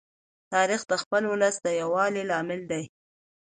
تاریخ 0.53 0.81
د 0.87 0.93
خپل 1.03 1.23
ولس 1.31 1.55
د 1.61 1.67
یووالي 1.81 2.23
لامل 2.29 2.61
دی. 2.71 2.83